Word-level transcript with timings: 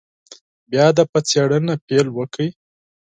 بیا 0.71 0.85
دې 0.95 1.03
په 1.11 1.19
څېړنه 1.29 1.73
پیل 1.87 2.07
وکړي. 2.17 2.49